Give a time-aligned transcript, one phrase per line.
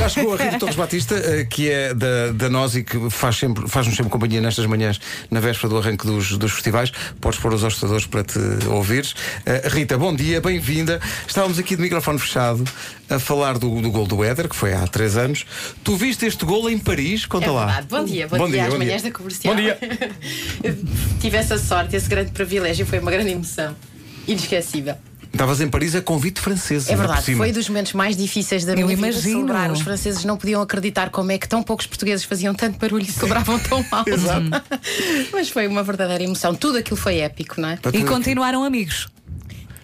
[0.00, 3.36] Já chegou a Rita Torres Batista, eh, que é da, da nós e que faz
[3.36, 4.98] sempre, faz-nos sempre companhia nestas manhãs,
[5.30, 6.90] na véspera do arranque dos, dos festivais.
[7.20, 9.14] Podes pôr os hostadores para te ouvires.
[9.44, 10.98] Eh, Rita, bom dia, bem-vinda.
[11.28, 12.64] Estávamos aqui de microfone fechado
[13.10, 15.44] a falar do, do gol do Éder, que foi há três anos.
[15.84, 17.26] Tu viste este gol em Paris?
[17.26, 17.84] Conta É lá.
[17.86, 19.54] Bom dia, bom, dia, às bom manhãs da comercial.
[19.54, 19.78] Bom dia.
[21.20, 23.76] Tive essa sorte, esse grande privilégio, foi uma grande emoção.
[24.26, 24.96] Inesquecível.
[25.32, 26.88] Estavas em Paris a convite francês.
[26.88, 29.22] É verdade, foi dos momentos mais difíceis da minha vida imagino.
[29.22, 29.70] celebrar.
[29.70, 33.10] Os franceses não podiam acreditar como é que tão poucos portugueses faziam tanto barulho e
[33.12, 34.04] celebravam tão mal.
[34.06, 34.50] Exato.
[35.32, 36.54] Mas foi uma verdadeira emoção.
[36.54, 37.76] Tudo aquilo foi épico, não é?
[37.76, 39.08] Para E continuaram amigos.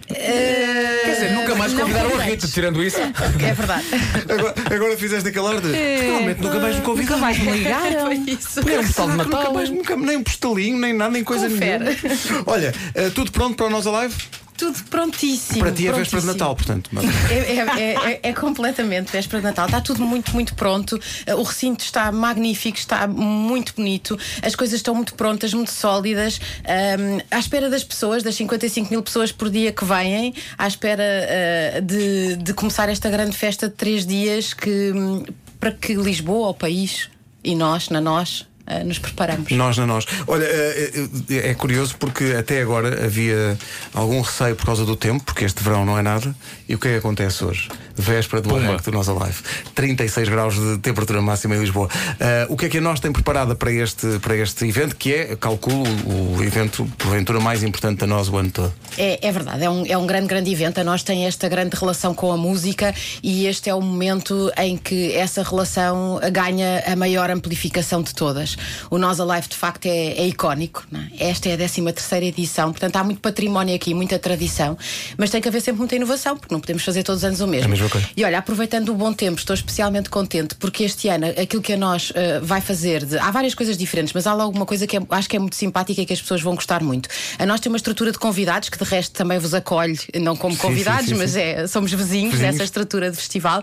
[0.09, 2.23] Quer dizer, nunca mais Não convidaram a.
[2.23, 2.97] Rita, tirando isso.
[3.01, 3.85] É verdade.
[4.31, 5.73] Agora, agora fizeste aquele ar de.
[5.73, 7.21] Realmente nunca mais me Nunca convidaram.
[7.21, 8.07] mais me ligaram.
[8.07, 8.61] Foi isso.
[8.61, 11.85] Um de Nunca mais, nunca, nem um postalinho, nem nada, nem coisa Confere.
[11.85, 12.45] nenhuma.
[12.47, 14.15] Olha, eh, tudo pronto para o Nós Alive?
[14.57, 15.59] Tudo prontíssimo.
[15.61, 16.27] Para ti é véspera de.
[16.29, 16.91] Natal, portanto.
[17.31, 19.67] É, é- é- é- é completamente véspera de Natal.
[19.67, 20.95] Está tudo muito, muito pronto.
[21.29, 24.19] Uh, O recinto está magnífico, está muito bonito.
[24.43, 26.41] As coisas estão muito prontas, muito sólidas.
[26.65, 31.03] Um, à espera das pessoas, das 55 mil pessoas por dia que vêm, à espera
[31.03, 35.25] uh, de, de começar esta grande festa de três dias que, hum,
[35.61, 37.09] para que Lisboa, o país
[37.45, 38.47] e nós, na nós,
[38.85, 39.51] nos preparamos.
[39.53, 40.07] Nós na nós.
[40.27, 43.57] Olha, eh, eh, é curioso porque até agora havia
[43.95, 46.35] algum receio por causa do tempo, porque este verão não é nada.
[46.69, 47.69] E o que é que acontece hoje?
[47.95, 49.41] Véspera do arranque do Nós Alive.
[49.75, 51.89] 36 graus de temperatura máxima em Lisboa.
[52.19, 55.15] Eh, o que é que a nós tem preparada para este, para este evento, que
[55.15, 58.75] é, calculo, o evento, porventura, mais importante da nós o ano todo?
[58.99, 60.79] É, é verdade, é um, é um grande, grande evento.
[60.81, 64.77] A nós tem esta grande relação com a música e este é o momento em
[64.77, 68.56] que essa relação ganha a maior amplificação de todas.
[68.91, 70.85] O Nós Alive, de facto, é, é icónico.
[71.19, 71.29] é?
[71.29, 74.77] Esta é a 13 terceira edição, portanto há muito património aqui, muita tradição,
[75.17, 77.47] mas tem que haver sempre muita inovação, porque não podemos fazer todos os anos o
[77.47, 77.75] mesmo.
[77.75, 77.79] É.
[78.17, 81.77] E olha, aproveitando o bom tempo, estou especialmente contente porque este ano aquilo que a
[81.77, 85.03] nós eh, vai fazer, de- há várias coisas diferentes, mas há alguma coisa que é-
[85.11, 87.09] acho que é muito simpática e que as pessoas vão gostar muito.
[87.39, 90.57] A nós tem uma estrutura de convidados que de resto também vos acolhe, não como
[90.57, 91.41] convidados, sim, sim, mas sim.
[91.41, 92.53] é, somos vizinhos, Vizinhos.
[92.53, 93.63] dessa estrutura de festival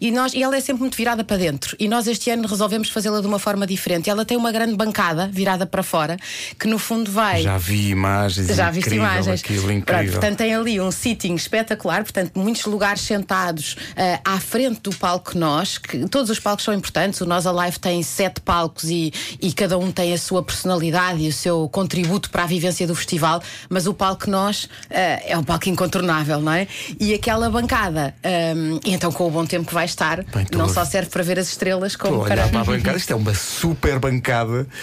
[0.00, 1.76] e, nós, e ela é sempre muito virada para dentro.
[1.78, 4.08] E nós este ano resolvemos fazê-la de uma forma diferente.
[4.10, 6.16] Ela tem uma grande bancada virada para fora
[6.58, 7.42] que no fundo vai.
[7.42, 8.48] Já vi imagens.
[8.48, 9.40] Já viste imagens.
[9.40, 10.12] Aquilo incrível.
[10.12, 15.36] portanto, tem ali um sitting espetacular, portanto, muitos lugares sentados ah, à frente do palco
[15.38, 17.20] Nós, que todos os palcos são importantes.
[17.20, 21.28] O Nós Alive tem sete palcos e, e cada um tem a sua personalidade e
[21.28, 25.44] o seu contributo para a vivência do festival, mas o palco Nós ah, é um
[25.44, 26.66] palco incontornável, não é?
[26.98, 30.68] E aquela bancada, ah, e então com o bom tempo que vai estar, Bem, não
[30.68, 32.44] só serve para ver as estrelas, como para
[32.96, 34.23] isto é uma super bancada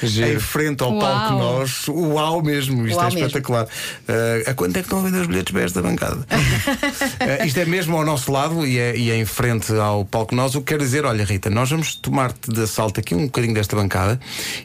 [0.03, 0.31] Giro.
[0.34, 1.00] em frente ao Uau.
[1.00, 1.88] palco nós.
[1.88, 3.28] Uau mesmo, isto Uau é mesmo.
[3.28, 3.68] espetacular.
[4.07, 6.25] Eh, a quanto é que estão a vender os bilhetes para esta bancada?
[7.19, 10.34] Eh, isto é mesmo ao nosso lado e é, e é em frente ao palco
[10.34, 10.56] nós.
[10.56, 13.75] O que quer dizer, olha, Rita, nós vamos tomar-te de assalto aqui um bocadinho desta
[13.75, 14.19] bancada,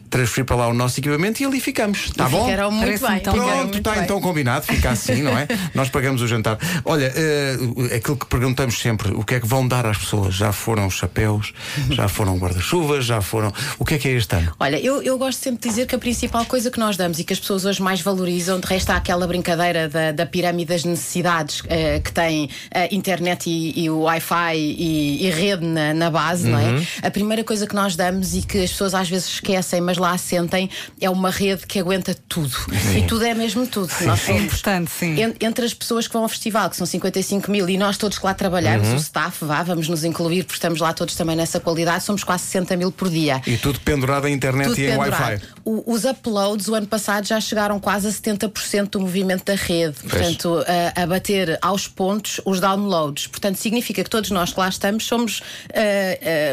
[0.08, 2.06] transferir para lá o nosso equipamento e ali ficamos.
[2.06, 2.44] Está bom?
[2.44, 3.20] Ficaram muito bem.
[3.20, 5.46] Pronto, está então combinado, fica assim, não é?
[5.74, 6.58] Nós pagamos o jantar.
[6.84, 7.56] Olha, eh,
[7.96, 10.34] aquilo que perguntamos sempre, o que é que vão dar às pessoas?
[10.34, 11.52] Já foram chapéus,
[11.90, 13.52] já foram guarda-chuvas, já foram.
[13.78, 14.52] O que é que é este ano?
[14.58, 17.24] Olha, eu, eu gosto sempre de dizer que a principal coisa que nós damos e
[17.24, 20.84] que as pessoas hoje mais valorizam, de resto há aquela brincadeira da, da pirâmide das
[20.84, 26.10] necessidades eh, que tem a internet e, e o Wi-Fi e, e rede na, na
[26.10, 26.82] base, não é?
[27.02, 30.16] A primeira coisa que nós damos e que as pessoas às vezes esquecem, mas lá
[30.18, 30.68] sentem,
[31.00, 32.56] é uma rede que aguenta tudo.
[32.96, 33.88] E tudo é mesmo tudo.
[34.02, 35.20] nós É somos importante, sim.
[35.20, 38.18] en- entre as pessoas que vão ao festival, que são 55 mil, e nós todos
[38.18, 41.60] que lá trabalhamos, o staff, vá, vamos nos incluir, porque estamos lá todos também nessa
[41.60, 43.40] qualidade, somos quase 60 mil por dia.
[43.46, 44.96] E tudo pendurado em internet Tudo e em.
[44.96, 45.40] Wi-Fi.
[45.64, 49.96] O- os uploads o ano passado já chegaram quase a 70% do movimento da rede.
[50.08, 50.64] Portanto,
[50.96, 53.26] a, a bater aos pontos os downloads.
[53.26, 55.42] Portanto, significa que todos nós que lá estamos somos
[55.74, 55.78] ah,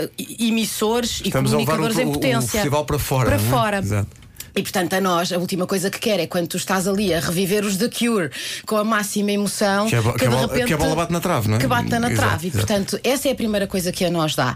[0.07, 0.09] ah,
[0.39, 2.49] emissores Estamos e comunicadores em o- o potência.
[2.49, 3.49] festival para fora, Para não é?
[3.49, 3.77] fora.
[3.79, 4.23] Exato.
[4.55, 7.19] E portanto, a nós, a última coisa que quer é quando tu estás ali a
[7.19, 8.29] reviver os The Cure
[8.67, 9.87] com a máxima emoção.
[9.87, 11.57] Que a bo- que a de bola- repente- que a bola bate na trave, não
[11.57, 11.59] é?
[11.59, 12.45] Que bate na Exato, trave.
[12.45, 12.67] E exato.
[12.67, 14.55] portanto, essa é a primeira coisa que a nós dá.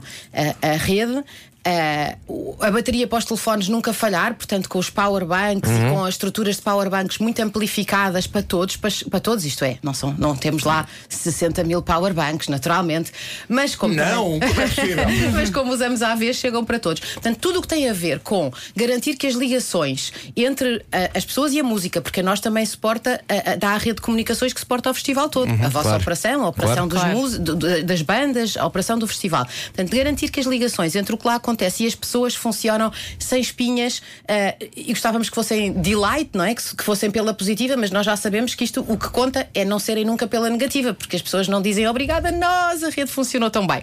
[0.62, 1.24] A, a rede.
[1.69, 5.88] A- o- a bateria para os telefones nunca falhar, portanto, com os powerbanks Uhum.
[5.88, 9.78] e com as estruturas de powerbanks muito amplificadas para todos, para, para todos, isto é,
[9.84, 13.12] não, são, não temos lá 60 mil powerbanks, naturalmente,
[13.50, 14.68] mas como Não, também- como é
[15.34, 17.02] mas como usamos à vez, chegam para todos.
[17.14, 21.25] Portanto, tudo o que tem a ver com garantir que as ligações entre ah, as
[21.25, 24.54] pessoas e a música, porque a nós também suporta, ah, dá a rede de comunicações
[24.54, 25.52] que suporta o festival todo.
[25.52, 26.02] a vossa claro.
[26.02, 27.19] operação, a operação Claro.
[27.22, 27.56] dos Claro.
[27.56, 29.46] do- das bandas, a operação do festival.
[29.46, 33.39] Portanto, garantir que as ligações entre o que lá acontece e as pessoas funcionam sem
[33.42, 36.56] espinhas ah, e gostávamos que fossem delight, não é?
[36.56, 39.65] Que, que fossem pela positiva, mas nós já sabemos que isto o que conta é
[39.65, 43.50] não serem nunca pela negativa, porque as pessoas não dizem obrigada, nós, a rede funcionou
[43.50, 43.81] tão bem.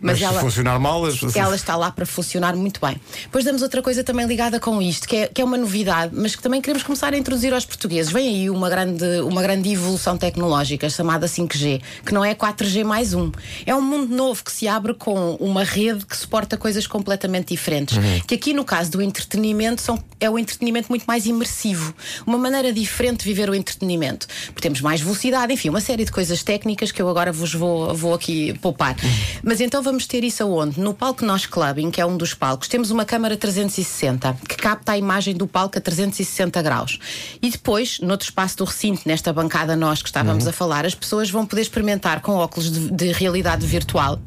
[0.00, 3.00] Mas, ela, se funcionar mal, as- ela está lá para funcionar muito bem.
[3.22, 6.36] Depois damos outra coisa também ligada com isto, que é, que é uma novidade, mas
[6.36, 8.12] que também queremos começar a introduzir aos portugueses.
[8.12, 13.12] Vem aí uma grande, uma grande evolução tecnológica chamada 5G, que não é 4G mais
[13.14, 13.32] um.
[13.66, 17.98] É um mundo novo que se abre com uma rede que suporta coisas completamente diferentes.
[18.26, 21.92] Que aqui, no caso do entretenimento, são, é o entretenimento muito mais imersivo.
[22.26, 24.26] Uma maneira diferente de viver o entretenimento.
[24.46, 27.94] Porque temos mais velocidade, enfim, uma série de coisas técnicas que eu agora vos vou,
[27.94, 28.94] vou aqui poupar.
[29.42, 30.78] Mas então vamos ter isso aonde?
[30.78, 34.92] No palco Nós Clubbing, que é um dos palcos, temos uma câmara 360 que capta
[34.92, 36.98] a imagem do palco a 360 graus.
[37.40, 41.30] E depois, noutro espaço do recinto, nesta bancada nós que estávamos a falar, as pessoas
[41.30, 44.20] vão poder experimentar com óculos de, de realidade virtual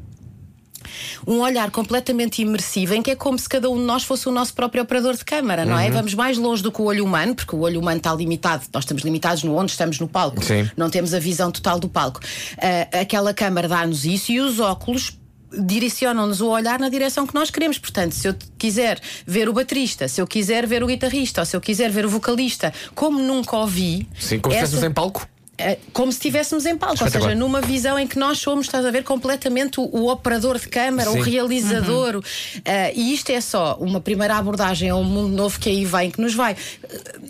[1.27, 4.31] um olhar completamente imersivo em que é como se cada um de nós fosse o
[4.31, 5.89] nosso próprio operador de câmara, não é?
[5.91, 8.83] Vamos mais longe do que o olho humano, porque o olho humano está limitado, nós
[8.83, 10.69] estamos limitados no onde estamos no palco, Sim.
[10.75, 12.19] não temos a visão total do palco.
[12.57, 15.20] Ah, aquela câmara dá-nos isso e os óculos.
[15.53, 17.77] Direcionam-nos o olhar na direção que nós queremos.
[17.77, 21.55] Portanto, se eu quiser ver o baterista, se eu quiser ver o guitarrista, ou se
[21.55, 24.07] eu quiser ver o vocalista, como nunca ouvi.
[24.19, 25.27] Sim, como se essa- estivéssemos em palco.
[25.57, 28.83] é, como se estivéssemos em palco, ou seja, numa visão em que nós somos, estás
[28.83, 31.29] a ver, completamente o, o operador de câmara, o Sim.
[31.29, 32.15] realizador.
[32.15, 32.23] o-
[32.65, 36.09] eh, e isto é só uma primeira abordagem a um mundo novo que aí vem,
[36.09, 36.55] que nos vai.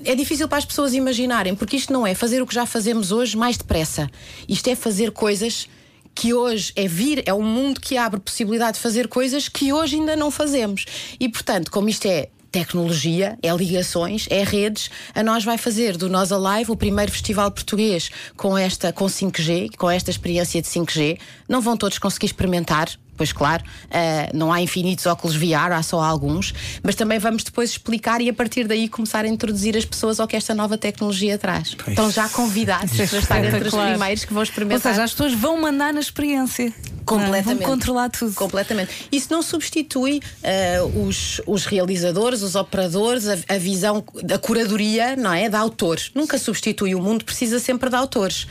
[0.06, 3.12] É difícil para as pessoas imaginarem, porque isto não é fazer o que já fazemos
[3.12, 4.10] hoje mais depressa.
[4.48, 5.68] Isto é fazer coisas.
[6.14, 9.96] Que hoje é vir, é um mundo que abre possibilidade de fazer coisas que hoje
[9.96, 10.86] ainda não fazemos.
[11.20, 14.90] E portanto, como isto é tecnologia, é ligações, é redes.
[15.16, 19.76] A nós vai fazer do Nós Alive o primeiro festival português com esta com 5G,
[19.78, 21.18] com esta experiência de 5G.
[21.48, 22.90] Não vão todos conseguir experimentar.
[23.22, 27.70] Pois claro, eh, não há infinitos óculos VR, há só alguns, mas também vamos depois
[27.70, 31.38] explicar e a partir daí começar a introduzir as pessoas ao que esta nova tecnologia
[31.38, 31.78] traz.
[31.88, 34.92] Estão já convidados para estar entre os primeiros que vão Ou experimentar.
[34.92, 36.74] seja, as pessoas vão mandar na experiência.
[37.06, 37.60] Completamente.
[37.60, 38.34] Vão controlar tudo.
[38.34, 38.92] Completamente.
[39.12, 44.04] Isso não substitui eh, os, os realizadores, os operadores, a, a visão,
[44.34, 45.48] a curadoria, não é?
[45.48, 46.10] De autores.
[46.16, 46.96] Nunca substitui.
[46.96, 48.48] O mundo precisa sempre de autores.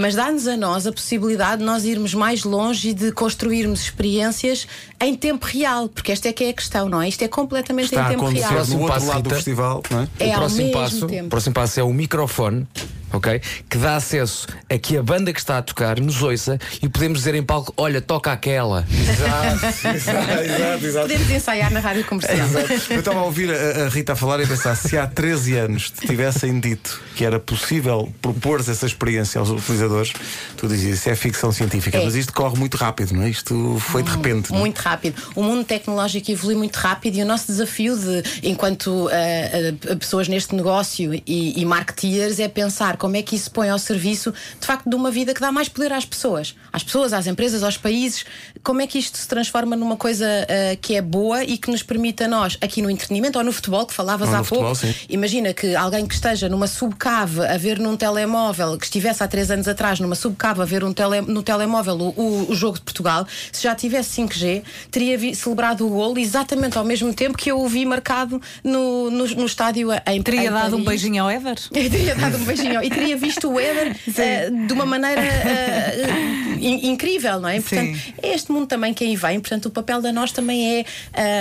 [0.00, 4.64] Mas dá-nos a nós a possibilidade de nós irmos mais longe e de construirmos experiências
[5.00, 7.08] em tempo real, porque esta é que é a questão, não é?
[7.08, 8.52] Isto é completamente Está em tempo real.
[8.52, 9.34] Próximo no outro passo, lado do Rita.
[9.34, 9.82] festival,
[10.20, 10.28] é?
[10.28, 11.26] É o próximo passo, tempo.
[11.26, 12.64] o próximo passo é o microfone,
[13.12, 13.40] ok?
[13.68, 17.18] Que dá acesso a que a banda que está a tocar nos ouça e podemos
[17.18, 18.86] dizer em palco: olha, toca aquela.
[19.08, 21.08] Exato, exato, exato, exato.
[21.08, 22.48] Podemos ensaiar na rádio comercial.
[22.90, 25.56] Eu estava a ouvir a, a Rita a falar e a pensar: se há 13
[25.56, 30.12] anos te tivessem dito que era possível propor essa experiência aos utilizadores,
[30.56, 31.98] tu dizias isso é ficção científica.
[31.98, 32.04] É.
[32.04, 33.30] Mas isto corre muito rápido, não é?
[33.30, 34.52] Isto foi de repente.
[34.52, 34.56] é?
[34.56, 35.20] Muito rápido.
[35.34, 40.28] O mundo tecnológico evolui muito rápido e o nosso desafio, de, enquanto ah, ah, pessoas
[40.28, 44.66] neste negócio e, e marketeers, é pensar como é que isso põe ao serviço, de
[44.66, 46.54] facto, de uma vida que dá mais poder às pessoas.
[46.72, 48.24] Às pessoas, às empresas, aos países.
[48.62, 51.82] Como é que isto se transforma numa coisa ah, que é boa e que nos
[51.82, 54.74] permite a nós, aqui no entretenimento ou no futebol, que falavas Ou no há futebol,
[54.74, 54.94] pouco, sim.
[55.08, 59.50] Imagina que alguém que esteja numa subcave a ver num telemóvel, que estivesse há três
[59.50, 62.82] anos atrás numa subcave a ver um tele- no telemóvel o, o- o jogo de
[62.84, 67.50] Portugal, se já tivesse 5G, teria vi- celebrado o golo exatamente ao mesmo tempo que
[67.50, 71.02] eu o vi marcado no, no, no estádio em Teria em dado um Paris.
[71.02, 71.56] beijinho ao Ever?
[71.72, 76.90] Teria dado um beijinho e teria visto o Éder eh, de uma maneira eh, in-
[76.90, 77.60] incrível, não é?
[77.60, 78.14] Portanto, Sim.
[78.22, 79.40] é este mundo também que aí vem.
[79.40, 80.84] Portanto, o papel da nós também é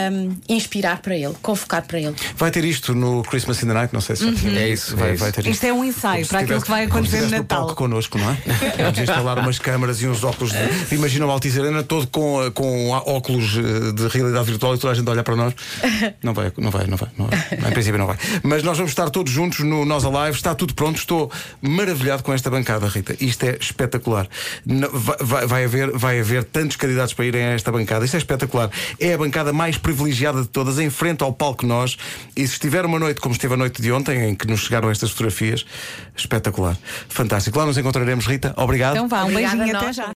[0.09, 2.15] ahm, inspirar para ele, convocar para ele.
[2.35, 4.59] Vai ter isto no Christmas in the Night, não sei se tinha.
[4.59, 5.23] É isso, vai, é isso.
[5.23, 5.51] vai ter isto.
[5.51, 7.45] Isto é um ensaio para aquilo que vai acontecer no Natal.
[7.59, 8.37] palco connosco, não é?
[8.83, 10.51] Vamos instalar umas câmaras e uns óculos.
[10.53, 10.95] De...
[10.95, 14.93] Imagina o Altice Arena todo com, eh, com óculos eh, de realidade virtual e toda
[14.93, 15.53] a gente olha para nós.
[16.23, 17.09] Não vai, não vai, não vai.
[17.17, 17.69] Não vai.
[17.69, 18.17] Em princípio, não vai.
[18.43, 20.35] Mas nós vamos estar todos juntos no Nós Alive.
[20.37, 20.97] Está tudo pronto.
[20.97, 21.31] Estou
[21.61, 23.15] maravilhado com esta bancada, Rita.
[23.19, 24.27] Isto é espetacular.
[24.65, 28.05] Vai, vai- vai haver, vai haver tantos candidatos para irem a esta bancada.
[28.05, 28.69] Isto é espetacular.
[28.99, 31.97] É a bancada mais privilegiada de todas, em frente ao palco Nós.
[32.35, 34.89] E se estiver uma noite como esteve a noite de ontem, em que nos chegaram
[34.89, 35.65] estas fotografias,
[36.15, 36.77] espetacular.
[37.09, 37.57] Fantástico.
[37.57, 38.53] Lá nos encontraremos, Rita.
[38.57, 38.95] Obrigado.
[38.95, 40.11] Então vá, um beijinho até já.